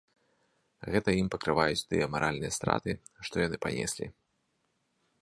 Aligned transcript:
Гэта 0.95 1.09
ім 1.21 1.27
пакрываюць 1.35 1.85
тыя 1.91 2.09
маральныя 2.15 2.51
страты, 2.57 2.91
што 3.29 3.35
яны 3.47 3.57
панеслі. 3.67 4.05